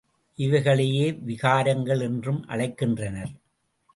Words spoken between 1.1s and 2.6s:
விகாரங்கள் என்றும்